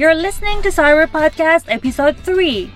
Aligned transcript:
You're 0.00 0.14
listening 0.14 0.62
to 0.62 0.70
Cyber 0.70 1.06
Podcast 1.06 1.68
Episode 1.68 2.16
3. 2.24 2.68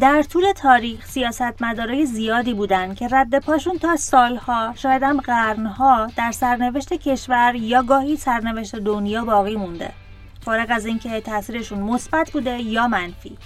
در 0.00 0.22
طول 0.22 0.52
تاریخ 0.52 1.06
سیاستمدارای 1.06 2.06
زیادی 2.06 2.54
بودند 2.54 2.96
که 2.96 3.08
رد 3.08 3.38
پاشون 3.38 3.78
تا 3.78 3.96
سالها 3.96 4.74
شاید 4.76 5.02
هم 5.02 5.20
قرنها 5.20 6.06
در 6.16 6.32
سرنوشت 6.32 6.92
کشور 6.92 7.54
یا 7.54 7.82
گاهی 7.82 8.16
سرنوشت 8.16 8.76
دنیا 8.76 9.24
باقی 9.24 9.56
مونده 9.56 9.92
فارغ 10.40 10.66
از 10.70 10.86
اینکه 10.86 11.20
تاثیرشون 11.20 11.78
مثبت 11.78 12.30
بوده 12.30 12.62
یا 12.62 12.88
منفی 12.88 13.38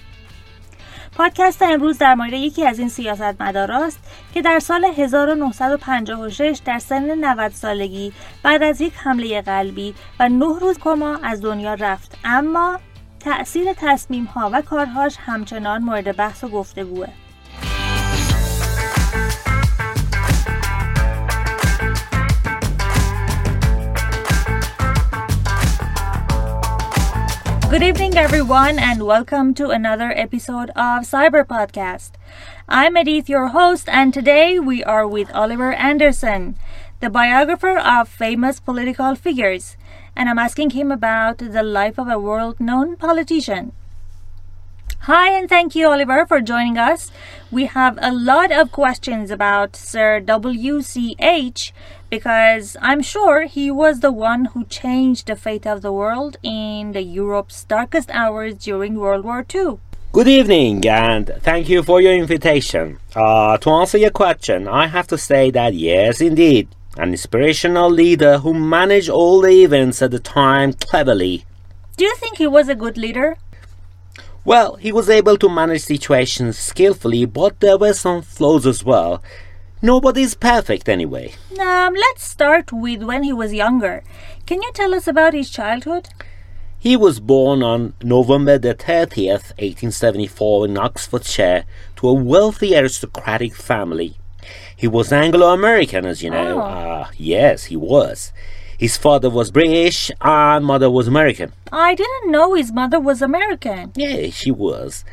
پادکست 1.17 1.63
امروز 1.63 1.99
در 1.99 2.15
مورد 2.15 2.33
یکی 2.33 2.67
از 2.67 2.79
این 2.79 2.89
سیاستمداراست 2.89 3.99
که 4.35 4.43
در 4.43 4.59
سال 4.59 4.85
1956 4.85 6.61
در 6.65 6.79
سن 6.79 7.25
90 7.25 7.53
سالگی 7.53 8.13
بعد 8.43 8.63
از 8.63 8.81
یک 8.81 8.93
حمله 8.97 9.43
قلبی 9.43 9.95
و 10.21 10.29
نه 10.29 10.59
روز 10.61 10.79
کما 10.79 11.19
از 11.23 11.43
دنیا 11.43 11.75
رفت 11.75 12.19
اما 12.25 12.81
تأثیر 13.21 13.73
تصمیم 13.73 14.25
ها 14.25 14.51
و 14.53 14.63
کارهاش 14.63 15.17
همچنان 15.19 15.83
مورد 15.83 16.17
بحث 16.17 16.45
و 16.45 16.49
گفتگوه. 16.49 17.09
Good 27.75 27.83
evening, 27.83 28.17
everyone, 28.17 28.79
and 28.79 29.03
welcome 29.03 29.53
to 29.55 29.71
another 29.71 30.13
episode 30.13 30.71
of 30.77 31.03
Cyber 31.03 31.43
Podcast. 31.45 32.13
I'm 32.69 32.97
Edith, 32.97 33.29
your 33.29 33.49
host, 33.49 33.89
and 33.89 34.15
today 34.15 34.61
we 34.61 34.85
are 34.85 35.09
with 35.09 35.35
Oliver 35.35 35.73
Anderson, 35.73 36.55
the 37.01 37.11
biographer 37.11 37.77
of 37.77 38.09
famous 38.09 38.61
political 38.61 39.17
figures 39.17 39.77
and 40.15 40.29
I'm 40.29 40.39
asking 40.39 40.71
him 40.71 40.93
about 40.93 41.39
the 41.39 41.65
life 41.65 41.99
of 41.99 42.07
a 42.07 42.17
world 42.17 42.61
known 42.61 42.95
politician. 42.95 43.73
Hi, 45.07 45.37
and 45.39 45.51
thank 45.51 45.75
you, 45.75 45.91
Oliver, 45.91 46.25
for 46.25 46.41
joining 46.41 46.79
us. 46.79 47.11
We 47.51 47.67
have 47.67 47.99
a 48.01 48.11
lot 48.11 48.51
of 48.51 48.73
questions 48.73 49.31
about 49.31 49.77
Sir 49.77 50.19
WCH 50.23 51.73
because 52.09 52.75
I'm 52.81 53.03
sure 53.03 53.43
he 53.43 53.71
was 53.71 54.01
the 54.01 54.11
one 54.11 54.47
who 54.47 54.65
changed 54.65 55.27
the 55.27 55.37
fate 55.37 55.67
of 55.67 55.83
the 55.83 55.93
world 55.93 56.39
in 56.43 56.93
the 56.93 57.03
Europe's 57.03 57.65
darkest 57.65 58.09
hours 58.13 58.55
during 58.55 58.95
World 58.95 59.27
War 59.27 59.45
II. 59.55 59.77
Good 60.13 60.27
evening, 60.27 60.87
and 60.87 61.31
thank 61.41 61.69
you 61.69 61.83
for 61.83 62.01
your 62.01 62.15
invitation. 62.15 62.99
Uh, 63.15 63.59
to 63.59 63.69
answer 63.69 63.99
your 63.99 64.09
question, 64.09 64.67
I 64.67 64.87
have 64.87 65.07
to 65.09 65.19
say 65.19 65.51
that 65.51 65.75
yes, 65.75 66.23
indeed, 66.23 66.69
an 66.97 67.11
inspirational 67.11 67.91
leader 67.91 68.39
who 68.39 68.55
managed 68.55 69.11
all 69.11 69.43
the 69.43 69.65
events 69.65 70.01
at 70.01 70.13
the 70.13 70.19
time 70.19 70.73
cleverly. 70.73 71.45
Do 71.97 72.05
you 72.05 72.17
think 72.17 72.39
he 72.39 72.47
was 72.49 72.69
a 72.69 72.75
good 72.75 72.99
leader? 72.99 73.37
Well, 74.45 74.77
he 74.77 74.93
was 74.93 75.09
able 75.09 75.39
to 75.39 75.49
manage 75.49 75.83
situations 75.83 76.59
skillfully, 76.59 77.25
but 77.25 77.61
there 77.61 77.79
were 77.79 77.95
some 77.95 78.21
flaws 78.21 78.67
as 78.67 78.85
well. 78.85 79.23
Nobody's 79.81 80.35
perfect 80.35 80.89
anyway. 80.89 81.33
Um, 81.59 81.95
let's 81.95 82.25
start 82.25 82.73
with 82.73 83.03
when 83.03 83.23
he 83.23 83.33
was 83.33 83.55
younger. 83.55 84.03
Can 84.47 84.61
you 84.61 84.71
tell 84.75 84.95
us 84.95 85.07
about 85.07 85.33
his 85.33 85.49
childhood? 85.49 86.09
He 86.79 86.95
was 86.95 87.21
born 87.21 87.63
on 87.63 87.95
November 88.03 88.59
the 88.59 88.75
30th, 88.75 89.53
1874, 89.57 90.67
in 90.67 90.77
Oxfordshire, 90.77 91.65
to 91.97 92.09
a 92.09 92.13
wealthy 92.13 92.77
aristocratic 92.77 93.55
family. 93.55 94.19
He 94.77 94.87
was 94.87 95.11
Anglo 95.11 95.55
American, 95.55 96.05
as 96.05 96.23
you 96.23 96.29
know. 96.29 96.61
Oh. 96.61 96.65
Uh, 96.65 97.09
yes, 97.17 97.65
he 97.65 97.77
was. 97.77 98.35
His 98.79 98.97
father 98.97 99.31
was 99.31 99.51
British 99.51 100.11
and 100.21 100.65
mother 100.65 100.91
was 100.91 101.09
American. 101.09 101.53
I 101.73 101.95
didn't 101.95 102.31
know 102.31 102.55
his 102.55 102.73
mother 102.73 103.01
was 103.01 103.23
American. 103.23 103.93
Yeah, 103.95 104.31
she 104.31 104.51
was. 104.51 105.05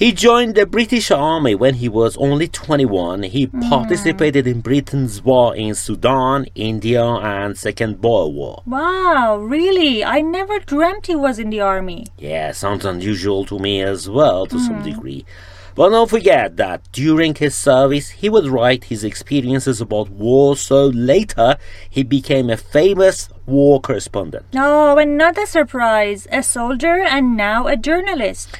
He 0.00 0.12
joined 0.12 0.54
the 0.54 0.64
British 0.64 1.10
Army 1.10 1.54
when 1.54 1.74
he 1.74 1.86
was 1.86 2.16
only 2.16 2.48
21. 2.48 3.24
He 3.24 3.48
mm. 3.48 3.68
participated 3.68 4.46
in 4.46 4.62
Britain's 4.62 5.20
war 5.22 5.54
in 5.54 5.74
Sudan, 5.74 6.46
India, 6.54 7.04
and 7.04 7.58
Second 7.58 8.00
Boer 8.00 8.32
War. 8.32 8.62
Wow, 8.64 9.36
really? 9.36 10.02
I 10.02 10.22
never 10.22 10.58
dreamt 10.58 11.08
he 11.08 11.14
was 11.14 11.38
in 11.38 11.50
the 11.50 11.60
army. 11.60 12.06
Yeah, 12.16 12.52
sounds 12.52 12.86
unusual 12.86 13.44
to 13.44 13.58
me 13.58 13.82
as 13.82 14.08
well, 14.08 14.46
to 14.46 14.56
mm. 14.56 14.66
some 14.66 14.82
degree. 14.82 15.26
But 15.74 15.90
don't 15.90 16.10
forget 16.10 16.56
that 16.56 16.90
during 16.92 17.34
his 17.34 17.54
service, 17.54 18.10
he 18.10 18.28
would 18.28 18.46
write 18.46 18.84
his 18.84 19.04
experiences 19.04 19.80
about 19.80 20.10
war, 20.10 20.56
so 20.56 20.86
later 20.86 21.56
he 21.88 22.02
became 22.02 22.50
a 22.50 22.56
famous 22.56 23.28
war 23.46 23.80
correspondent. 23.80 24.46
Oh, 24.54 24.98
another 24.98 25.46
surprise 25.46 26.26
a 26.30 26.42
soldier 26.42 27.00
and 27.00 27.36
now 27.36 27.66
a 27.66 27.76
journalist. 27.76 28.56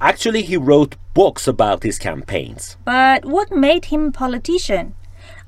Actually, 0.00 0.42
he 0.42 0.56
wrote 0.56 0.96
books 1.14 1.48
about 1.48 1.82
his 1.82 1.98
campaigns. 1.98 2.76
But 2.84 3.24
what 3.24 3.50
made 3.50 3.86
him 3.86 4.08
a 4.08 4.12
politician? 4.12 4.94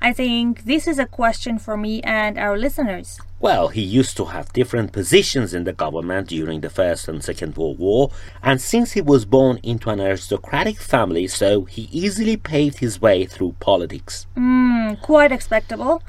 I 0.00 0.12
think 0.12 0.64
this 0.64 0.86
is 0.86 0.98
a 0.98 1.06
question 1.06 1.59
for 1.59 1.76
me 1.76 2.00
and 2.03 2.38
our 2.38 2.56
listeners. 2.56 3.19
Well, 3.41 3.69
he 3.69 3.82
used 3.82 4.16
to 4.19 4.26
have 4.26 4.53
different 4.53 4.92
positions 4.92 5.53
in 5.54 5.64
the 5.64 5.72
government 5.72 6.28
during 6.28 6.60
the 6.60 6.70
First 6.70 7.09
and 7.09 7.22
Second 7.22 7.56
World 7.56 7.78
War, 7.78 8.10
and 8.42 8.60
since 8.60 8.92
he 8.92 9.00
was 9.00 9.25
born 9.25 9.59
into 9.62 9.91
an 9.91 10.00
aristocratic 10.00 10.78
family, 10.78 11.26
so 11.26 11.64
he 11.64 11.88
easily 11.91 12.36
paved 12.36 12.78
his 12.78 13.00
way 13.00 13.26
through 13.26 13.56
politics. 13.59 14.26
Mm, 14.36 15.00
quite 15.03 15.32
expectable. 15.32 16.03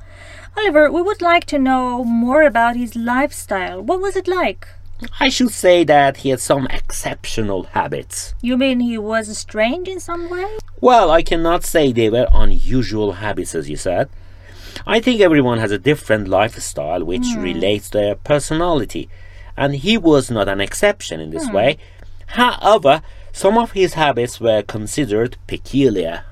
Oliver, 0.57 0.91
we 0.91 1.01
would 1.01 1.21
like 1.21 1.45
to 1.45 1.59
know 1.59 2.03
more 2.03 2.44
about 2.44 2.75
his 2.75 2.95
lifestyle. 2.95 3.81
What 3.81 4.01
was 4.01 4.16
it 4.16 4.27
like? 4.27 4.67
I 5.21 5.28
should 5.28 5.50
say 5.50 5.84
that 5.84 6.19
he 6.19 6.31
had 6.31 6.41
some 6.41 6.66
exceptional 6.69 7.65
habits. 7.65 8.34
You 8.41 8.56
mean 8.56 8.81
he 8.81 8.97
was 8.97 9.37
strange 9.37 9.88
in 9.88 10.00
some 10.00 10.31
way? 10.31 10.47
Well, 10.81 11.10
I 11.10 11.22
cannot 11.22 11.65
say 11.65 11.93
they 11.93 12.10
were 12.10 12.28
unusual 12.32 13.12
habits, 13.12 13.55
as 13.55 13.69
you 13.69 13.77
said. 13.77 14.09
I 14.87 15.00
think 15.00 15.21
everyone 15.21 15.59
has 15.59 15.71
a 15.71 15.78
different 15.78 16.28
lifestyle 16.28 17.05
which 17.05 17.22
mm. 17.22 17.43
relates 17.43 17.91
to 17.91 17.99
their 17.99 18.15
personality, 18.15 19.09
and 19.56 19.75
he 19.75 19.97
was 19.97 20.31
not 20.31 20.49
an 20.49 20.60
exception 20.60 21.21
in 21.21 21.31
this 21.31 21.49
mm. 21.49 21.55
way. 21.55 21.78
However, 22.27 23.03
some 23.32 23.59
of 23.59 23.72
his 23.72 23.94
habits 23.94 24.41
were 24.41 24.62
considered 24.62 25.37
peculiar. 25.47 26.25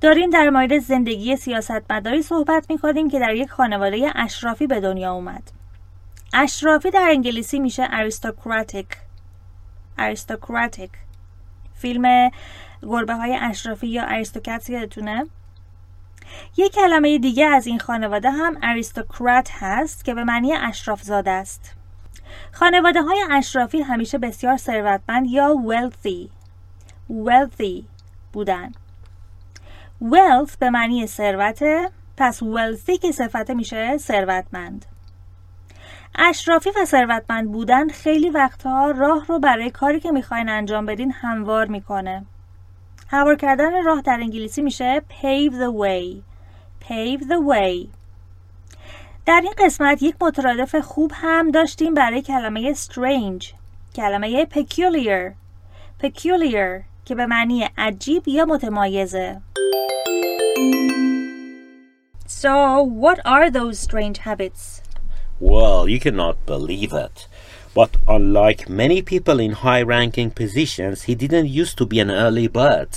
داریم 0.00 0.30
در 0.30 0.50
مورد 0.50 0.78
زندگی 0.78 1.36
سیاستمداری 1.36 2.22
صحبت 2.22 2.66
می 2.70 2.78
کنیم 2.78 3.10
که 3.10 3.18
در 3.18 3.34
یک 3.34 3.50
خانواده 3.50 4.12
اشرافی 4.14 4.66
به 4.66 4.80
دنیا 4.80 5.12
اومد. 5.12 5.42
اشرافی 6.33 6.91
در 6.91 7.07
انگلیسی 7.09 7.59
میشه 7.59 7.87
اریستوکراتیک 7.91 8.87
اریستوکراتیک 9.97 10.91
فیلم 11.75 12.31
گربه 12.81 13.13
های 13.13 13.37
اشرافی 13.41 13.87
یا 13.87 14.03
اریستوکرات 14.03 14.69
یادتونه؟ 14.69 15.25
یک 16.57 16.73
کلمه 16.73 17.17
دیگه 17.17 17.45
از 17.45 17.67
این 17.67 17.79
خانواده 17.79 18.31
هم 18.31 18.57
اریستوکرات 18.63 19.49
هست 19.53 20.05
که 20.05 20.13
به 20.13 20.23
معنی 20.23 20.53
اشراف 20.53 21.01
زاده 21.01 21.31
است. 21.31 21.75
خانواده 22.51 23.01
های 23.01 23.25
اشرافی 23.31 23.81
همیشه 23.81 24.17
بسیار 24.17 24.57
ثروتمند 24.57 25.27
یا 25.27 25.55
wealthy. 25.67 26.29
wealthy 27.09 27.83
بودن. 28.33 28.71
wealth 30.03 30.57
به 30.59 30.69
معنی 30.69 31.07
ثروته 31.07 31.89
پس 32.17 32.43
wealthy 32.43 32.99
که 33.01 33.11
صفته 33.11 33.53
میشه 33.53 33.97
ثروتمند. 33.97 34.85
اشرافی 36.15 36.69
و 36.69 36.85
ثروتمند 36.85 37.51
بودن 37.51 37.89
خیلی 37.89 38.29
وقتها 38.29 38.91
راه 38.91 39.25
رو 39.25 39.39
برای 39.39 39.71
کاری 39.71 39.99
که 39.99 40.11
می‌خواین 40.11 40.49
انجام 40.49 40.85
بدین 40.85 41.11
هموار 41.11 41.65
می‌کنه. 41.67 42.25
هموار 43.07 43.35
کردن 43.35 43.83
راه 43.83 44.01
در 44.01 44.17
انگلیسی 44.21 44.61
میشه 44.61 45.01
pave 45.09 45.53
the 45.53 45.73
way. 45.81 46.21
pave 46.87 47.21
the 47.21 47.39
way. 47.49 47.87
در 49.25 49.41
این 49.43 49.53
قسمت 49.57 50.03
یک 50.03 50.15
مترادف 50.21 50.75
خوب 50.75 51.11
هم 51.15 51.51
داشتیم 51.51 51.93
برای 51.93 52.21
کلمه 52.21 52.73
strange 52.73 53.45
کلمه 53.95 54.45
peculiar. 54.45 55.33
peculiar 56.03 56.83
که 57.05 57.15
به 57.15 57.25
معنی 57.25 57.69
عجیب 57.77 58.27
یا 58.27 58.45
متمایزه. 58.45 59.41
So, 62.27 62.83
what 62.83 63.19
are 63.25 63.49
those 63.49 63.79
strange 63.79 64.17
habits? 64.17 64.86
Well, 65.39 65.87
you 65.87 65.99
cannot 65.99 66.45
believe 66.45 66.93
it. 66.93 67.27
But 67.73 67.97
unlike 68.07 68.69
many 68.69 69.01
people 69.01 69.39
in 69.39 69.51
high 69.51 69.83
ranking 69.83 70.31
positions, 70.31 71.03
he 71.03 71.13
didn't 71.15 71.47
used 71.47 71.77
to 71.77 71.85
be 71.85 71.99
an 71.99 72.09
early 72.09 72.47
bird. 72.47 72.89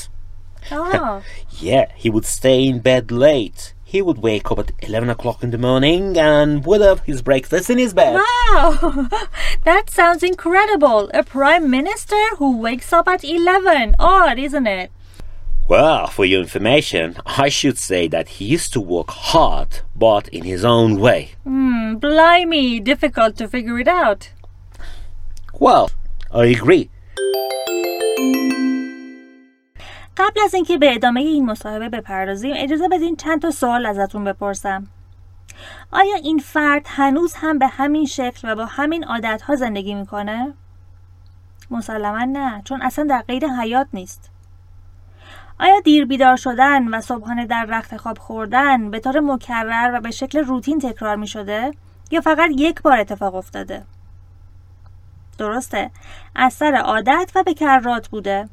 Oh. 0.70 1.22
yeah, 1.58 1.92
he 1.96 2.08
would 2.10 2.25
stay 2.25 2.66
in 2.66 2.81
bed 2.81 3.10
late. 3.10 3.75
he 3.90 4.00
would 4.00 4.19
wake 4.19 4.52
up 4.52 4.58
at 4.60 4.70
11 4.82 5.10
o'clock 5.10 5.42
in 5.42 5.50
the 5.50 5.58
morning 5.58 6.16
and 6.16 6.64
would 6.64 6.81
have 6.81 7.00
his 7.00 7.22
breakfast 7.22 7.69
in 7.70 7.76
his 7.78 7.92
bed. 7.92 8.14
Wow, 8.14 9.08
that 9.64 9.90
sounds 9.90 10.22
incredible. 10.22 11.10
A 11.12 11.25
prime 11.25 11.69
minister 11.69 12.37
who 12.37 12.56
wakes 12.56 12.92
up 12.92 13.08
at 13.08 13.25
11. 13.25 13.96
Odd, 13.98 14.38
isn't 14.38 14.66
it? 14.69 14.92
Well, 15.70 16.08
for 16.08 16.25
your 16.25 16.40
information, 16.40 17.06
I 17.44 17.49
should 17.49 17.78
say 17.78 18.08
that 18.08 18.26
he 18.34 18.44
used 18.56 18.72
to 18.72 18.81
work 18.81 19.11
hard, 19.31 19.70
but 19.94 20.26
in 20.37 20.43
his 20.43 20.64
own 20.64 20.99
way. 20.99 21.20
Hmm, 21.44 21.94
blimey, 21.94 22.81
difficult 22.81 23.37
to 23.37 23.46
figure 23.46 23.78
it 23.78 23.87
out. 23.87 24.20
Well, 25.61 25.87
I 26.32 26.46
agree. 26.46 26.90
قبل 30.17 30.40
از 30.44 30.55
اینکه 30.55 30.78
به 30.78 30.94
ادامه 30.94 31.20
این 31.20 31.46
مصاحبه 31.46 31.88
بپردازیم 31.88 32.52
اجازه 32.56 32.88
بدین 32.88 33.16
چند 33.16 33.43
تا 33.43 33.50
سوال 33.50 33.87
ازتون 33.87 34.25
بپرسم 34.25 34.87
آیا 35.93 36.14
این 36.14 36.38
فرد 36.38 36.87
هنوز 36.88 37.34
هم 37.34 37.58
به 37.58 37.66
همین 37.66 38.06
شکل 38.06 38.52
و 38.52 38.55
با 38.55 38.64
همین 38.64 39.05
عادتها 39.05 39.56
زندگی 39.56 39.94
می‌کنه؟ 39.94 40.55
مسلما 41.70 42.25
نه 42.25 42.62
چون 42.64 42.82
اصلا 42.82 43.05
در 43.05 43.20
قید 43.28 43.44
حیات 43.44 43.87
نیست 43.93 44.31
آیا 45.60 45.80
دیر 45.80 46.04
بیدار 46.04 46.36
شدن 46.36 46.88
و 46.88 47.00
صبحانه 47.00 47.46
در 47.46 47.64
رخت 47.64 47.96
خواب 47.96 48.18
خوردن 48.18 48.90
به 48.90 49.00
طور 49.00 49.20
مکرر 49.20 49.90
و 49.94 50.00
به 50.00 50.10
شکل 50.10 50.38
روتین 50.38 50.78
تکرار 50.78 51.16
می 51.16 51.26
شده 51.26 51.70
یا 52.10 52.20
فقط 52.20 52.50
یک 52.58 52.82
بار 52.82 53.00
اتفاق 53.00 53.34
افتاده؟ 53.34 53.82
درسته 55.38 55.90
اثر 56.36 56.74
عادت 56.74 57.32
و 57.34 57.42
بکرات 57.42 58.08
بوده. 58.08 58.48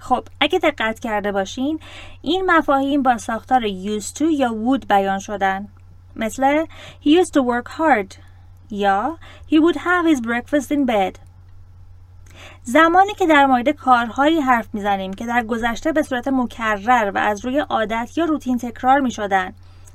خب 0.00 0.28
اگه 0.40 0.58
دقت 0.58 0.98
کرده 0.98 1.32
باشین 1.32 1.80
این 2.22 2.50
مفاهیم 2.50 3.02
با 3.02 3.18
ساختار 3.18 3.68
used 3.68 4.16
to 4.16 4.22
یا 4.22 4.48
would 4.48 4.86
بیان 4.86 5.18
شدن. 5.18 5.68
مثل 6.16 6.64
he 7.04 7.08
used 7.08 7.32
to 7.32 7.40
work 7.40 7.68
hard 7.68 8.14
یا 8.70 9.18
he 9.50 9.54
would 9.54 9.76
have 9.76 10.06
his 10.06 10.20
breakfast 10.20 10.70
in 10.70 10.86
bed. 10.86 11.23
زمانی 12.66 13.14
که 13.14 13.26
در 13.26 13.46
مورد 13.46 13.68
کارهایی 13.68 14.40
حرف 14.40 14.68
می‌زنیم 14.72 15.14
که 15.14 15.26
در 15.26 15.44
گذشته 15.44 15.92
به 15.92 16.02
صورت 16.02 16.28
مکرر 16.28 17.10
و 17.14 17.18
از 17.18 17.44
روی 17.44 17.58
عادت 17.58 18.18
یا 18.18 18.24
روتین 18.24 18.58
تکرار 18.58 19.00
می 19.00 19.10
شدن 19.10 19.52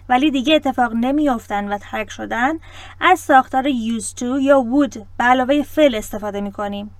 ولی 0.09 0.31
دیگه 0.31 0.55
اتفاق 0.55 0.93
نمیافتن 0.93 1.73
و 1.73 1.77
ترک 1.77 2.09
شدن 2.09 2.53
از 3.01 3.19
ساختار 3.19 3.63
used 3.63 4.17
to 4.19 4.41
یا 4.41 4.65
would 4.71 4.97
به 5.17 5.23
علاوه 5.23 5.61
فعل 5.63 5.95
استفاده 5.95 6.41
می 6.41 6.51
کنیم. 6.51 6.91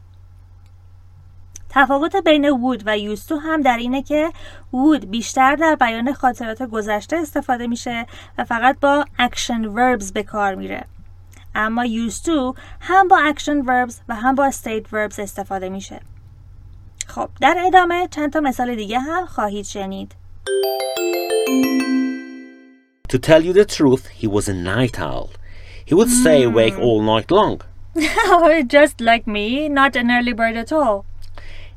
تفاوت 1.70 2.16
بین 2.16 2.50
would 2.50 2.84
و 2.86 3.16
used 3.16 3.28
to 3.28 3.34
هم 3.44 3.62
در 3.62 3.78
اینه 3.78 4.04
که 4.04 4.30
would 4.74 5.06
بیشتر 5.06 5.56
در 5.56 5.76
بیان 5.76 6.14
خاطرات 6.14 6.64
گذشته 6.64 7.18
استفاده 7.18 7.68
میشه 7.68 8.06
و 8.38 8.44
فقط 8.44 8.80
با 8.80 9.06
action 9.20 9.64
verbs 9.66 10.12
به 10.14 10.24
کار 10.24 10.56
میره. 10.56 10.86
اما 11.55 11.87
used 11.87 12.25
to 12.25 12.59
هم 12.81 13.09
با 13.09 13.33
action 13.33 13.67
verbs 13.67 13.95
و 14.09 14.15
هم 14.15 14.35
با 14.35 14.51
state 14.51 14.87
verbs 14.93 15.19
استفاده 15.19 15.69
میشه. 15.69 16.01
خب 17.07 17.29
در 17.41 17.57
ادامه 17.67 18.09
چند 18.11 18.33
تا 18.33 18.41
مثال 18.41 18.75
دیگه 18.75 18.99
هم 18.99 19.27
خواهید 19.27 19.65
شنید. 19.65 20.15
To 23.09 23.19
tell 23.19 23.45
you 23.45 23.53
the 23.53 23.65
truth, 23.65 24.09
he 24.09 24.27
was 24.27 24.49
a 24.49 24.55
night 24.55 24.99
owl. 24.99 25.31
He 25.85 25.95
would 25.95 26.11
stay 26.11 26.43
awake 26.43 26.77
all 26.79 27.01
night 27.03 27.31
long. 27.31 27.61
Just 28.67 29.01
like 29.01 29.27
me, 29.27 29.69
not 29.69 29.95
an 29.95 30.11
early 30.11 30.33
bird 30.33 30.57
at 30.57 30.73
all. 30.73 31.05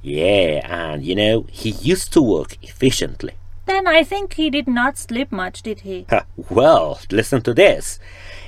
Yeah, 0.01 0.65
and 0.65 1.03
you 1.03 1.15
know, 1.15 1.45
he 1.51 1.69
used 1.93 2.13
to 2.13 2.21
work 2.21 2.51
efficiently. 2.63 3.33
Then 3.65 3.85
I 3.85 4.03
think 4.03 4.33
he 4.33 4.49
did 4.49 4.67
not 4.67 4.97
sleep 4.97 5.31
much, 5.31 5.61
did 5.61 5.81
he? 5.81 6.05
well, 6.49 6.99
listen 7.11 7.41
to 7.41 7.53
this. 7.53 7.99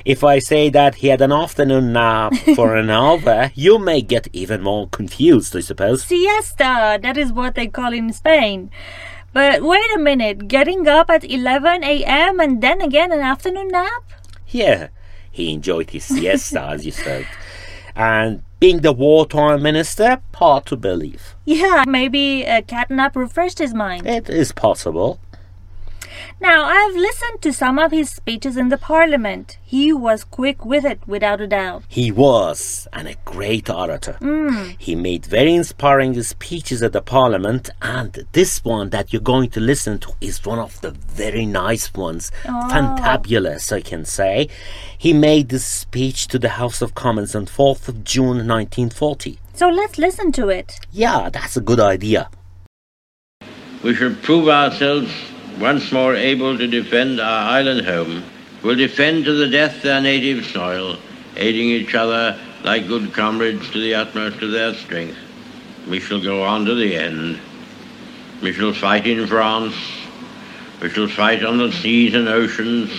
If 0.05 0.23
I 0.23 0.39
say 0.39 0.69
that 0.69 0.97
he 0.97 1.09
had 1.09 1.23
an 1.23 1.33
afternoon 1.33 1.95
nap 1.95 2.35
for 2.55 2.77
an 2.77 2.91
hour, 3.01 3.51
you 3.55 3.79
may 3.79 4.03
get 4.03 4.29
even 4.35 4.63
more 4.63 4.87
confused, 4.89 5.57
I 5.57 5.61
suppose. 5.61 6.05
Siesta, 6.05 6.99
that 7.01 7.17
is 7.17 7.33
what 7.33 7.55
they 7.55 7.69
call 7.69 7.93
in 7.95 8.13
Spain. 8.13 8.71
But 9.33 9.63
wait 9.63 9.91
a 9.97 9.99
minute, 9.99 10.47
getting 10.47 10.87
up 10.87 11.09
at 11.09 11.25
11 11.25 11.83
a.m. 11.83 12.39
and 12.39 12.63
then 12.63 12.83
again 12.83 13.13
an 13.13 13.21
afternoon 13.21 13.69
nap? 13.69 14.05
Yeah, 14.49 14.89
he 15.33 15.53
enjoyed 15.53 15.91
his 15.91 16.05
siesta, 16.05 16.63
as 16.63 16.85
you 16.85 16.93
said. 16.93 17.27
And 17.97 18.43
being 18.61 18.81
the 18.83 18.93
wartime 18.93 19.63
minister, 19.63 20.21
hard 20.35 20.67
to 20.67 20.77
believe. 20.77 21.35
Yeah, 21.45 21.85
maybe 21.87 22.45
a 22.45 22.63
cat 22.63 22.91
nap 22.91 23.17
refreshed 23.17 23.59
his 23.59 23.75
mind. 23.75 24.07
It 24.07 24.29
is 24.29 24.53
possible. 24.53 25.19
Now, 26.41 26.65
I've 26.65 26.95
listened 26.95 27.43
to 27.43 27.53
some 27.53 27.79
of 27.79 27.93
his 27.93 28.11
speeches 28.11 28.57
in 28.57 28.69
the 28.69 28.79
parliament. 28.79 29.59
He 29.65 29.93
was 29.93 30.25
quick 30.25 30.65
with 30.65 30.85
it, 30.85 31.01
without 31.07 31.41
a 31.41 31.47
doubt. 31.47 31.85
He 31.89 32.11
was, 32.11 32.87
and 32.93 33.09
a 33.09 33.15
great 33.25 33.71
orator. 33.71 34.17
Mm. 34.21 34.77
He 34.79 34.95
made 34.95 35.27
very 35.27 35.55
inspiring 35.55 36.21
speeches 36.23 36.83
at 36.83 36.93
the 36.93 37.03
parliament, 37.03 37.71
and 37.83 38.27
this 38.33 38.65
one 38.65 38.91
that 38.91 39.13
you're 39.13 39.23
going 39.23 39.51
to 39.51 39.61
listen 39.61 39.99
to 40.01 40.13
is 40.21 40.45
one 40.45 40.59
of 40.59 40.81
the 40.81 40.91
very 40.91 41.47
nice 41.47 41.93
ones. 41.95 42.31
Oh. 42.47 42.69
Fantabulous, 42.71 43.73
I 43.73 43.81
can 43.81 44.05
say. 44.05 44.49
He 44.97 45.13
made 45.13 45.49
this 45.49 45.65
speech 45.65 46.29
to 46.29 46.39
the 46.39 46.51
House 46.51 46.83
of 46.83 46.95
Commons 46.95 47.35
on 47.35 47.47
4th 47.47 47.89
of 47.89 48.05
June 48.05 48.47
1940. 48.47 49.39
So 49.55 49.69
let's 49.69 49.99
listen 49.99 50.33
to 50.33 50.49
it. 50.49 50.81
Yeah, 50.93 51.31
that's 51.31 51.57
a 51.57 51.61
good 51.61 51.81
idea. 51.81 52.29
We 53.83 53.95
should 53.95 54.23
prove 54.23 54.49
ourselves 54.49 55.13
once 55.59 55.93
more 55.93 56.15
able 56.15 56.59
to 56.59 56.67
defend 56.67 57.21
our 57.21 57.51
island 57.51 57.87
home. 57.87 58.25
We'll 58.63 58.77
defend 58.77 59.25
to 59.27 59.33
the 59.33 59.49
death 59.49 59.83
their 59.83 60.01
native 60.01 60.47
soil, 60.47 60.99
aiding 61.37 61.69
each 61.69 61.95
other 61.95 62.39
like 62.65 62.89
good 62.89 63.13
comrades 63.13 63.71
to 63.71 63.81
the 63.81 63.95
utmost 63.95 64.43
of 64.43 64.51
their 64.51 64.75
strength. 64.75 65.19
We 65.89 66.01
shall 66.01 66.21
go 66.21 66.43
on 66.43 66.65
to 66.65 66.75
the 66.75 66.97
end. 66.97 67.39
We 68.43 68.53
shall 68.53 68.73
fight 68.73 69.07
in 69.07 69.27
France. 69.27 69.77
We 70.81 70.89
shall 70.91 71.09
fight 71.09 71.45
on 71.45 71.59
the 71.59 71.73
seas 71.73 72.15
and 72.15 72.29
oceans. 72.29 72.91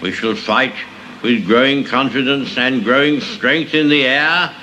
We 0.00 0.12
shall 0.12 0.34
fight 0.34 0.74
with 1.22 1.46
growing 1.46 1.84
confidence 1.84 2.56
and 2.56 2.84
growing 2.84 3.20
strength 3.20 3.74
in 3.74 3.88
the 3.88 4.04
air. 4.04 4.54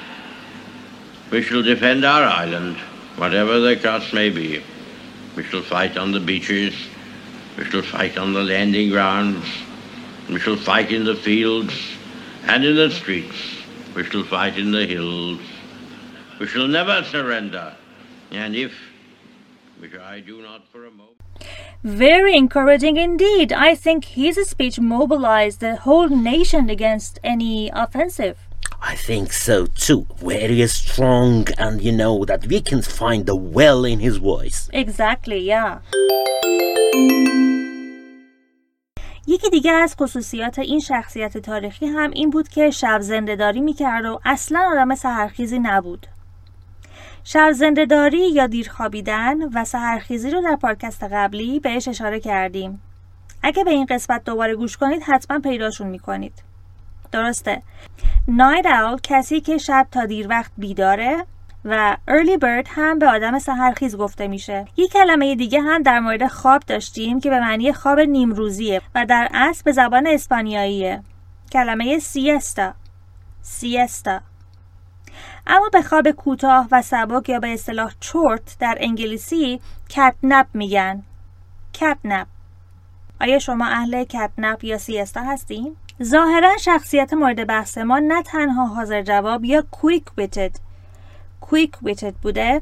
We 1.31 1.41
shall 1.41 1.63
defend 1.63 2.06
our 2.06 2.24
island, 2.24 2.77
whatever 3.18 3.59
the 3.59 3.75
cost 3.75 4.13
may 4.13 4.30
be. 4.30 4.63
We 5.35 5.43
shall 5.43 5.61
fight 5.61 5.97
on 5.97 6.11
the 6.11 6.19
beaches. 6.19 6.73
We 7.57 7.65
shall 7.65 7.81
fight 7.81 8.17
on 8.17 8.33
the 8.33 8.43
landing 8.43 8.89
grounds. 8.89 9.45
We 10.29 10.39
shall 10.39 10.55
fight 10.55 10.91
in 10.91 11.03
the 11.03 11.15
fields 11.15 11.73
and 12.48 12.63
in 12.63 12.75
the 12.75 12.89
streets. 12.89 13.36
We 13.95 14.03
shall 14.03 14.24
fight 14.24 14.57
in 14.57 14.71
the 14.71 14.86
hills. 14.86 15.39
We 16.39 16.48
shall 16.48 16.67
never 16.67 17.03
surrender. 17.03 17.74
And 18.31 18.55
if, 18.55 18.74
which 19.79 19.95
I 19.95 20.19
do 20.19 20.41
not 20.41 20.67
for 20.67 20.86
a 20.86 20.91
moment. 20.91 21.15
Very 21.83 22.36
encouraging 22.36 22.98
indeed. 22.98 23.53
I 23.53 23.75
think 23.75 24.05
his 24.05 24.38
speech 24.50 24.79
mobilized 24.79 25.60
the 25.60 25.75
whole 25.75 26.10
nation 26.10 26.69
against 26.69 27.19
any 27.24 27.69
offensive. 27.74 28.38
I 28.92 28.96
think 28.96 29.34
so 29.34 29.65
too. 29.86 30.01
Very 30.32 30.68
strong, 30.68 31.48
and 31.65 31.75
you 31.86 31.94
know 32.01 32.15
that 32.32 32.42
we 32.51 32.58
can 32.70 32.82
find 33.00 33.25
the 33.25 33.38
well 33.58 33.82
in 33.94 34.00
his 34.00 34.18
voice. 34.18 34.70
Exactly, 34.74 35.39
yeah. 35.54 35.82
یکی 39.27 39.50
دیگه 39.50 39.72
از 39.72 39.96
خصوصیات 40.00 40.60
این 40.60 40.80
شخصیت 40.80 41.38
تاریخی 41.38 41.86
هم 41.86 42.12
این 42.12 42.30
بود 42.30 42.48
که 42.48 42.70
شب 42.70 43.00
زندهداری 43.01 43.62
می‌کرد 43.62 44.06
و 44.06 44.20
اصلا 44.25 44.70
آدم 44.72 44.96
سهرخیزی 44.96 45.60
نبود. 45.60 46.08
شب 47.24 47.51
زندهداری 47.51 48.30
یا 48.30 48.48
دیر 48.48 48.70
خوابیدن 48.70 49.44
و 49.54 49.65
سهرخیزی 49.65 50.30
رو 50.30 50.42
در 50.42 50.56
پادکست 50.62 51.04
قبلی 51.04 51.60
بهش 51.60 51.88
اشاره 51.88 52.20
کردیم. 52.20 52.82
اگه 53.44 53.63
به 53.63 53.72
این 53.72 53.86
قسمت 53.86 54.24
دوباره 54.24 54.56
گوش 54.56 54.77
کنید 54.77 55.04
حتما 55.06 55.39
پیداشون 55.39 55.88
می‌کنید. 55.88 56.34
درسته. 57.15 57.62
نایت 58.27 58.65
اول 58.65 58.98
کسی 59.03 59.41
که 59.41 59.57
شب 59.57 59.88
تا 59.91 60.05
دیر 60.05 60.27
وقت 60.29 60.51
بیداره 60.57 61.25
و 61.65 61.98
early 62.10 62.39
bird 62.39 62.67
هم 62.67 63.00
به 63.00 63.07
آدم 63.07 63.39
سهرخیز 63.39 63.98
گفته 63.98 64.27
میشه. 64.27 64.65
یک 64.77 64.91
کلمه 64.91 65.36
دیگه 65.36 65.62
هم 65.62 65.84
در 65.84 66.00
مورد 66.00 66.27
خواب 66.27 66.62
داشتیم 66.67 67.19
که 67.19 67.29
به 67.29 67.39
معنی 67.39 67.74
خواب 67.74 68.00
نیمروزیه 68.00 68.81
و 68.95 69.05
در 69.05 69.27
اصل 69.34 69.62
به 69.65 69.72
زبان 69.72 70.07
اسپانیاییه. 70.07 71.01
کلمه 71.51 72.00
سیستا. 72.00 72.74
سیستا. 73.41 74.19
اما 75.48 75.69
به 75.74 75.81
خواب 75.81 76.12
کوتاه 76.12 76.67
و 76.72 76.81
سبک 76.81 77.29
یا 77.29 77.39
به 77.39 77.53
اصطلاح 77.53 77.91
چورت 78.00 78.57
در 78.60 78.77
انگلیسی 78.79 79.62
کتنپ 79.89 80.48
میگن. 80.53 81.03
کتنپ. 81.74 82.27
آیا 83.22 83.39
شما 83.39 83.65
اهل 83.65 84.03
کتنپ 84.03 84.63
یا 84.63 84.77
سیستا 84.77 85.22
هستین؟ 85.22 85.75
ظاهرا 86.03 86.57
شخصیت 86.57 87.13
مورد 87.13 87.47
بحث 87.47 87.77
ما 87.77 87.99
نه 87.99 88.23
تنها 88.23 88.65
حاضر 88.65 89.01
جواب 89.01 89.45
یا 89.45 89.63
کویک 89.71 90.03
ویتد 90.17 90.55
کویک 91.41 91.83
ویتد 91.83 92.13
بوده 92.13 92.61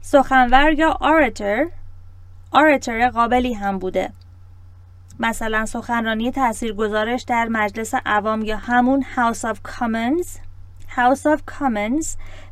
سخنور 0.00 0.72
یا 0.72 0.96
آرتر 1.00 1.66
آرتر 2.52 3.10
قابلی 3.10 3.54
هم 3.54 3.78
بوده. 3.78 4.12
مثلا 5.18 5.66
سخنرانی 5.66 6.30
تاثیرگذارش 6.30 7.22
در 7.22 7.48
مجلس 7.48 7.94
عوام 8.06 8.42
یا 8.42 8.56
همون 8.56 9.04
House 9.16 9.38
of 9.38 9.56
Commons 9.70 10.26
House 10.96 11.36
of 11.36 11.40
Commons 11.52 12.06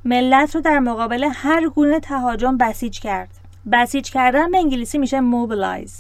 ملت 0.05 0.55
رو 0.55 0.61
در 0.61 0.79
مقابل 0.79 1.31
هر 1.35 1.69
گونه 1.69 2.01
تهاجم 2.01 2.57
بسیج 2.57 3.01
کرد. 3.01 3.31
بسیج 3.73 4.11
کردن 4.11 4.51
به 4.51 4.59
انگلیسی 4.59 4.99
میشه 4.99 5.21
mobilize 5.21 5.93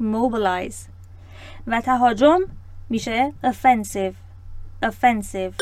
mobilize. 0.00 0.76
و 1.66 1.80
تهاجم 1.80 2.40
Michel, 2.88 3.34
offensive. 3.42 4.16
Offensive. 4.80 5.56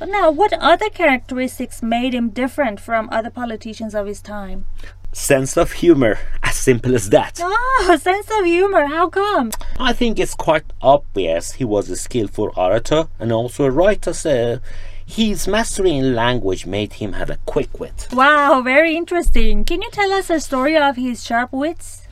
Now, 0.00 0.30
what 0.30 0.54
other 0.54 0.88
characteristics 0.88 1.82
made 1.82 2.14
him 2.14 2.30
different 2.30 2.80
from 2.80 3.10
other 3.12 3.28
politicians 3.30 3.94
of 3.94 4.06
his 4.06 4.22
time? 4.22 4.64
Sense 5.12 5.58
of 5.58 5.72
humor, 5.72 6.18
as 6.42 6.56
simple 6.56 6.94
as 6.94 7.10
that. 7.10 7.40
Oh, 7.42 7.98
sense 8.00 8.30
of 8.38 8.46
humor, 8.46 8.86
how 8.86 9.10
come? 9.10 9.50
I 9.78 9.92
think 9.92 10.18
it's 10.18 10.34
quite 10.34 10.64
obvious 10.80 11.52
he 11.52 11.64
was 11.64 11.90
a 11.90 11.96
skillful 11.96 12.52
orator 12.56 13.08
and 13.18 13.32
also 13.32 13.64
a 13.64 13.70
writer, 13.70 14.14
so 14.14 14.60
his 15.04 15.46
mastery 15.46 15.96
in 15.96 16.14
language 16.14 16.64
made 16.64 16.94
him 16.94 17.14
have 17.14 17.28
a 17.28 17.38
quick 17.44 17.78
wit. 17.78 18.08
Wow, 18.12 18.62
very 18.62 18.96
interesting. 18.96 19.64
Can 19.64 19.82
you 19.82 19.90
tell 19.90 20.12
us 20.12 20.30
a 20.30 20.40
story 20.40 20.76
of 20.76 20.96
his 20.96 21.24
sharp 21.24 21.52
wits? 21.52 22.07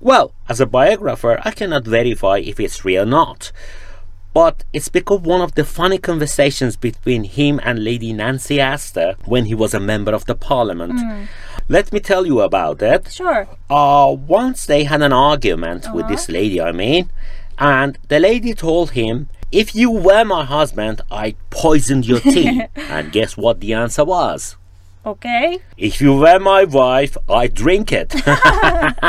Well, 0.00 0.32
as 0.48 0.60
a 0.60 0.66
biographer, 0.66 1.40
I 1.44 1.50
cannot 1.50 1.84
verify 1.84 2.38
if 2.38 2.58
it's 2.58 2.84
real 2.84 3.02
or 3.02 3.06
not. 3.06 3.52
But 4.32 4.64
it's 4.72 4.88
because 4.88 5.20
one 5.20 5.40
of 5.40 5.56
the 5.56 5.64
funny 5.64 5.98
conversations 5.98 6.76
between 6.76 7.24
him 7.24 7.60
and 7.64 7.82
Lady 7.84 8.12
Nancy 8.12 8.60
Astor 8.60 9.16
when 9.24 9.46
he 9.46 9.54
was 9.54 9.74
a 9.74 9.80
member 9.80 10.12
of 10.12 10.26
the 10.26 10.36
parliament. 10.36 11.00
Let 11.68 11.92
me 11.92 12.00
tell 12.00 12.24
you 12.24 12.40
about 12.40 12.80
it. 12.80 13.12
Sure. 13.12 13.48
Uh, 13.68 14.16
once 14.18 14.66
they 14.66 14.84
had 14.84 15.02
an 15.02 15.12
argument 15.12 15.92
with 15.92 16.08
this 16.08 16.28
lady, 16.28 16.60
I 16.60 16.72
mean, 16.72 17.10
and 17.58 17.98
the 18.08 18.20
lady 18.20 18.54
told 18.54 18.92
him, 18.92 19.28
If 19.52 19.74
you 19.74 19.90
were 19.90 20.24
my 20.24 20.44
husband, 20.44 21.02
I'd 21.10 21.36
poison 21.50 22.02
your 22.04 22.20
tea. 22.20 22.62
and 22.74 23.12
guess 23.12 23.36
what 23.36 23.60
the 23.60 23.74
answer 23.74 24.04
was? 24.04 24.56
Okay. 25.04 25.58
If 25.78 26.00
you 26.02 26.14
were 26.16 26.38
my 26.38 26.64
wife, 26.64 27.16
I'd 27.28 27.54
drink 27.54 27.90
it. 27.90 28.12
yeah, 28.26 29.00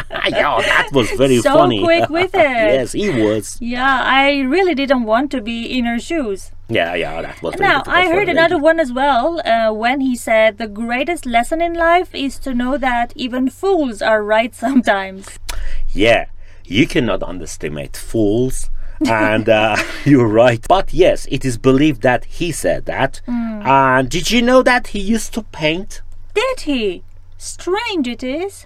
that 0.62 0.90
was 0.94 1.10
very 1.12 1.40
So 1.42 1.54
funny. 1.54 1.84
quick 1.84 2.10
with 2.10 2.32
it. 2.34 2.40
yes, 2.80 2.94
he 2.94 3.10
was. 3.10 3.58
Yeah, 3.60 4.02
I 4.04 4.40
really 4.40 4.74
didn't 4.74 5.04
want 5.04 5.32
to 5.32 5.42
be 5.42 5.66
in 5.78 5.84
her 5.86 6.00
shoes. 6.00 6.52
Yeah, 6.70 6.96
yeah, 6.96 7.22
that 7.22 7.42
was 7.44 7.56
very 7.56 7.68
Now, 7.68 7.84
I 7.88 8.08
heard 8.08 8.30
another 8.30 8.58
one 8.58 8.80
as 8.80 8.94
well 8.94 9.42
uh, 9.46 9.74
when 9.74 10.00
he 10.00 10.16
said 10.16 10.58
the 10.58 10.68
greatest 10.70 11.26
lesson 11.26 11.62
in 11.62 11.74
life 11.74 12.16
is 12.16 12.40
to 12.40 12.54
know 12.54 12.78
that 12.78 13.12
even 13.18 13.50
fools 13.50 14.02
are 14.02 14.24
right 14.24 14.56
sometimes. 14.56 15.38
Yeah, 15.92 16.28
you 16.64 16.88
cannot 16.88 17.22
underestimate 17.22 17.98
fools. 17.98 18.70
And 19.08 19.50
uh, 19.50 19.78
you're 20.06 20.28
right. 20.28 20.66
But 20.68 20.94
yes, 20.94 21.28
it 21.30 21.46
is 21.46 21.58
believed 21.58 22.02
that 22.02 22.26
he 22.26 22.52
said 22.52 22.86
that. 22.86 23.22
Hmm. 23.26 23.62
And 23.64 24.10
did 24.10 24.32
you 24.32 24.42
know 24.42 24.64
that 24.64 24.88
he 24.88 25.00
used 25.00 25.34
to 25.34 25.44
paint? 25.44 26.02
Did 26.34 26.62
he? 26.62 27.04
Strange 27.38 28.08
it 28.08 28.24
is. 28.24 28.66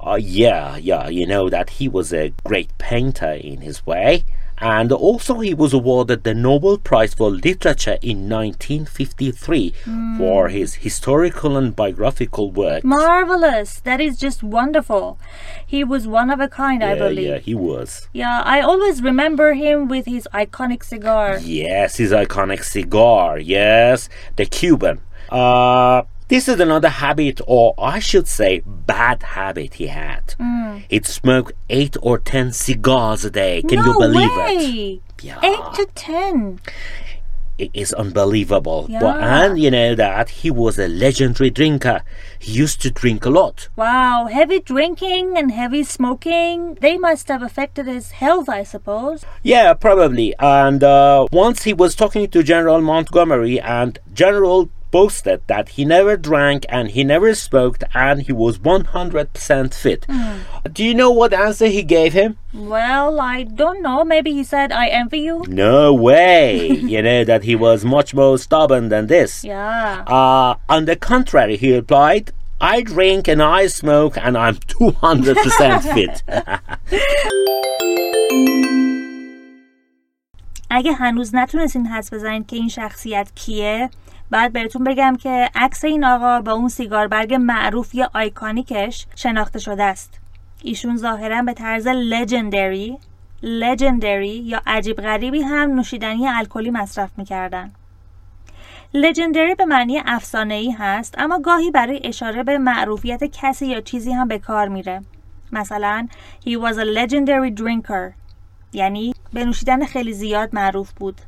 Uh, 0.00 0.18
yeah, 0.20 0.76
yeah, 0.76 1.08
you 1.08 1.26
know 1.26 1.48
that 1.48 1.70
he 1.70 1.88
was 1.88 2.12
a 2.12 2.32
great 2.44 2.76
painter 2.78 3.32
in 3.32 3.60
his 3.60 3.86
way. 3.86 4.24
And 4.62 4.92
also, 4.92 5.40
he 5.40 5.54
was 5.54 5.72
awarded 5.74 6.22
the 6.22 6.34
Nobel 6.34 6.78
Prize 6.78 7.14
for 7.14 7.28
Literature 7.30 7.98
in 8.00 8.28
1953 8.28 9.74
Hmm. 9.84 10.16
for 10.18 10.48
his 10.48 10.74
historical 10.74 11.56
and 11.56 11.74
biographical 11.74 12.52
work. 12.52 12.84
Marvelous. 12.84 13.80
That 13.80 14.00
is 14.00 14.16
just 14.18 14.42
wonderful. 14.44 15.18
He 15.66 15.82
was 15.82 16.06
one 16.06 16.30
of 16.30 16.38
a 16.38 16.46
kind, 16.48 16.84
I 16.84 16.94
believe. 16.96 17.26
yeah, 17.28 17.38
he 17.38 17.54
was. 17.56 18.08
Yeah, 18.12 18.40
I 18.44 18.60
always 18.60 19.02
remember 19.02 19.54
him 19.54 19.88
with 19.88 20.06
his 20.06 20.28
iconic 20.32 20.84
cigar. 20.84 21.38
Yes, 21.42 21.96
his 21.96 22.12
iconic 22.12 22.62
cigar. 22.62 23.38
Yes, 23.40 24.08
the 24.36 24.46
Cuban. 24.46 25.00
Uh, 25.30 26.02
this 26.32 26.48
is 26.48 26.58
another 26.60 26.88
habit, 26.88 27.42
or 27.46 27.74
I 27.76 27.98
should 27.98 28.26
say, 28.26 28.62
bad 28.64 29.22
habit 29.22 29.74
he 29.74 29.88
had. 29.88 30.34
He'd 30.88 31.04
smoke 31.04 31.52
eight 31.68 31.94
or 32.00 32.18
ten 32.18 32.52
cigars 32.52 33.22
a 33.26 33.30
day. 33.30 33.60
Can 33.60 33.80
no 33.80 33.84
you 33.84 33.98
believe 33.98 34.30
it? 34.32 35.02
Yeah. 35.20 35.38
Eight 35.42 35.74
to 35.74 35.86
ten. 35.94 36.58
It 37.58 37.70
is 37.74 37.92
unbelievable. 37.92 38.86
Yeah. 38.88 39.00
But, 39.00 39.20
and 39.22 39.58
you 39.58 39.70
know 39.70 39.94
that 39.94 40.30
he 40.30 40.50
was 40.50 40.78
a 40.78 40.88
legendary 40.88 41.50
drinker. 41.50 42.00
He 42.38 42.52
used 42.52 42.80
to 42.80 42.90
drink 42.90 43.26
a 43.26 43.30
lot. 43.30 43.68
Wow, 43.76 44.24
heavy 44.32 44.60
drinking 44.60 45.36
and 45.36 45.52
heavy 45.52 45.84
smoking, 45.84 46.78
they 46.80 46.96
must 46.96 47.28
have 47.28 47.42
affected 47.42 47.86
his 47.86 48.12
health, 48.12 48.48
I 48.48 48.62
suppose. 48.62 49.26
Yeah, 49.42 49.74
probably. 49.74 50.34
And 50.38 50.82
uh, 50.82 51.26
once 51.30 51.64
he 51.64 51.74
was 51.74 51.94
talking 51.94 52.26
to 52.30 52.42
General 52.42 52.80
Montgomery, 52.80 53.60
and 53.60 53.98
General 54.14 54.70
boasted 54.92 55.42
that 55.48 55.70
he 55.70 55.84
never 55.84 56.16
drank 56.16 56.64
and 56.68 56.90
he 56.90 57.02
never 57.02 57.34
smoked 57.34 57.82
and 57.94 58.22
he 58.22 58.32
was 58.32 58.58
100% 58.58 59.74
fit. 59.74 60.06
Do 60.72 60.84
you 60.84 60.94
know 60.94 61.10
what 61.10 61.32
answer 61.32 61.66
he 61.66 61.82
gave 61.82 62.12
him? 62.12 62.38
Well, 62.54 63.20
I 63.20 63.42
don't 63.42 63.82
know. 63.82 64.04
Maybe 64.04 64.32
he 64.32 64.44
said, 64.44 64.70
I 64.70 64.86
envy 64.88 65.20
you. 65.20 65.44
No 65.48 65.92
way. 65.92 66.68
you 66.92 67.02
know 67.02 67.24
that 67.24 67.42
he 67.42 67.56
was 67.56 67.84
much 67.84 68.14
more 68.14 68.38
stubborn 68.38 68.88
than 68.90 69.08
this. 69.08 69.42
Yeah. 69.42 70.04
Uh, 70.06 70.54
on 70.68 70.84
the 70.84 70.94
contrary, 70.94 71.56
he 71.56 71.74
replied, 71.74 72.30
I 72.60 72.82
drink 72.82 73.26
and 73.26 73.42
I 73.42 73.66
smoke 73.66 74.16
and 74.16 74.38
I'm 74.38 74.54
200% 74.56 75.82
fit. 75.94 76.22
اگه 80.74 80.92
هنوز 80.92 81.34
نتونستین 81.34 81.86
حس 81.86 82.14
بزنید 82.14 82.46
که 82.46 82.56
این 82.56 82.68
شخصیت 82.68 83.32
کیه 83.34 83.90
بعد 84.30 84.52
بهتون 84.52 84.84
بگم 84.84 85.16
که 85.16 85.50
عکس 85.54 85.84
این 85.84 86.04
آقا 86.04 86.40
با 86.40 86.52
اون 86.52 86.68
سیگار 86.68 87.08
برگ 87.08 87.34
معروف 87.34 87.94
یا 87.94 88.10
آیکانیکش 88.14 89.06
شناخته 89.14 89.58
شده 89.58 89.82
است. 89.82 90.20
ایشون 90.62 90.96
ظاهرا 90.96 91.42
به 91.42 91.52
طرز 91.52 91.86
لژندری 91.86 92.98
لژندری 93.42 94.28
یا 94.28 94.62
عجیب 94.66 94.96
غریبی 94.96 95.42
هم 95.42 95.74
نوشیدنی 95.74 96.28
الکلی 96.28 96.70
مصرف 96.70 97.10
می‌کردن. 97.16 97.72
لژندری 98.94 99.54
به 99.54 99.64
معنی 99.64 100.02
افسانه 100.06 100.54
ای 100.54 100.70
هست 100.70 101.14
اما 101.18 101.38
گاهی 101.38 101.70
برای 101.70 102.00
اشاره 102.04 102.42
به 102.42 102.58
معروفیت 102.58 103.24
کسی 103.24 103.66
یا 103.66 103.80
چیزی 103.80 104.12
هم 104.12 104.28
به 104.28 104.38
کار 104.38 104.68
میره. 104.68 105.02
مثلا 105.52 106.08
he 106.46 106.50
was 106.50 106.76
a 106.76 106.84
legendary 106.98 107.62
drinker. 107.62 108.21
یعنی 108.73 109.13
به 109.33 109.45
نوشیدن 109.45 109.85
خیلی 109.85 110.13
زیاد 110.13 110.49
معروف 110.53 110.91
بود 110.91 111.21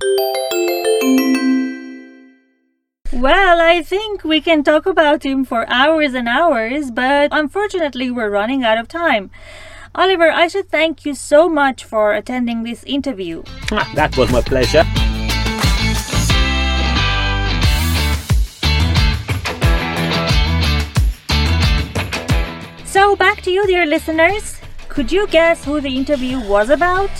Well, 3.11 3.59
I 3.59 3.81
think 3.81 4.23
we 4.23 4.39
can 4.39 4.63
talk 4.63 4.85
about 4.85 5.23
him 5.23 5.43
for 5.43 5.61
hours 5.67 6.13
and 6.13 6.27
hours, 6.29 6.91
but 6.91 7.27
unfortunately 7.31 8.11
we're 8.11 8.29
running 8.29 8.63
out 8.63 8.77
of 8.77 8.87
time. 8.87 9.31
Oliver, 9.95 10.29
I 10.31 10.47
should 10.47 10.69
thank 10.69 11.05
you 11.05 11.15
so 11.15 11.49
much 11.49 11.83
for 11.83 12.13
attending 12.13 12.63
this 12.63 12.83
interview. 12.83 13.41
that 13.95 14.15
was 14.15 14.31
my 14.31 14.41
pleasure. 14.41 14.85
So, 22.85 23.15
back 23.15 23.41
to 23.41 23.51
you, 23.51 23.65
dear 23.67 23.85
listeners. 23.85 24.59
Could 24.87 25.11
you 25.11 25.27
guess 25.27 25.63
who 25.63 25.79
the 25.81 25.95
interview 25.95 26.39
was 26.39 26.69
about? 26.69 27.11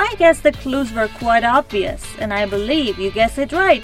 I 0.00 0.14
guess 0.16 0.38
the 0.38 0.52
clues 0.52 0.92
were 0.92 1.08
quite 1.08 1.42
obvious, 1.42 2.06
and 2.20 2.32
I 2.32 2.46
believe 2.46 3.00
you 3.00 3.10
guessed 3.10 3.36
it 3.36 3.50
right. 3.50 3.82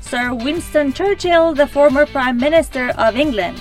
Sir 0.00 0.32
Winston 0.32 0.92
Churchill, 0.92 1.54
the 1.54 1.66
former 1.66 2.06
Prime 2.06 2.36
Minister 2.36 2.90
of 2.90 3.16
England. 3.16 3.60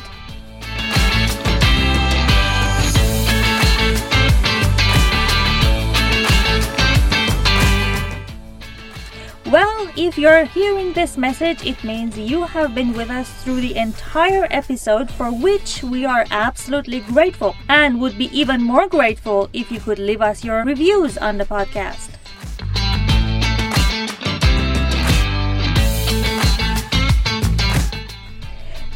If 9.96 10.18
you're 10.18 10.46
hearing 10.46 10.92
this 10.94 11.18
message, 11.18 11.64
it 11.66 11.84
means 11.84 12.18
you 12.18 12.44
have 12.44 12.74
been 12.74 12.94
with 12.94 13.12
us 13.12 13.32
through 13.44 13.62
the 13.62 13.76
entire 13.76 14.48
episode, 14.50 15.12
for 15.12 15.32
which 15.32 15.84
we 15.84 16.04
are 16.04 16.26
absolutely 16.32 17.02
grateful 17.02 17.56
and 17.70 18.02
would 18.02 18.18
be 18.18 18.26
even 18.38 18.64
more 18.64 18.88
grateful 18.88 19.50
if 19.54 19.72
you 19.72 19.80
could 19.80 20.00
leave 20.00 20.22
us 20.22 20.44
your 20.44 20.64
reviews 20.64 21.18
on 21.18 21.38
the 21.38 21.46
podcast. 21.46 22.10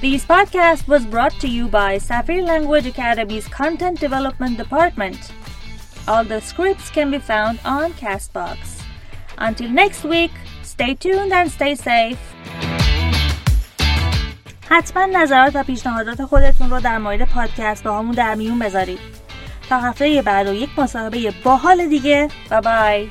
This 0.01 0.25
podcast 0.25 0.87
was 0.87 1.05
brought 1.05 1.33
to 1.39 1.47
you 1.47 1.67
by 1.67 1.97
Safir 1.97 2.43
Language 2.43 2.87
Academy's 2.87 3.47
Content 3.47 3.99
Development 3.99 4.57
Department. 4.57 5.31
All 6.07 6.23
the 6.23 6.39
scripts 6.39 6.89
can 6.89 7.11
be 7.11 7.19
found 7.19 7.59
on 7.65 7.93
Castbox. 7.93 8.81
Until 9.37 9.69
next 9.69 10.03
week, 10.03 10.31
stay 10.77 10.93
tuned 10.93 11.33
and 11.33 11.49
stay 11.51 11.73
safe. 11.75 12.19
حتما 14.69 15.05
نظرات 15.05 15.55
و 15.55 15.63
پیشنهادات 15.63 16.25
خودتون 16.25 16.69
رو 16.69 16.79
در 16.79 16.97
مورد 16.97 17.29
پادکست 17.29 17.83
با 17.83 17.99
همون 17.99 18.11
در 18.11 18.35
میون 18.35 18.59
بذارید. 18.59 18.99
تا 19.69 19.79
هفته 19.79 20.21
بعد 20.21 20.47
و 20.47 20.53
یک 20.53 20.69
مصاحبه 20.79 21.33
باحال 21.43 21.87
دیگه 21.87 22.27
و 22.51 22.61
بای 22.61 23.09